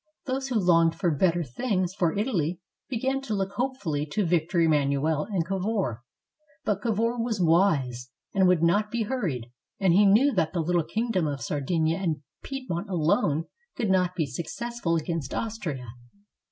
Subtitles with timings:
[0.25, 2.59] Those who longed for bet ter things for Italy
[2.89, 6.01] began to look hopefully to Victor Em manuel and Cavour.
[6.65, 10.53] But Cavour was wise and would 129 ITALY not be hurried, and he knew that
[10.53, 13.45] the little kingdom of Sardinia and Piedmont alone
[13.75, 15.85] could not be success ful against Austria.